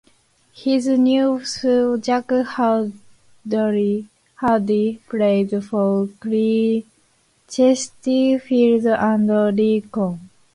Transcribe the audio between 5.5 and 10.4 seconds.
for Chesterfield and Lincoln.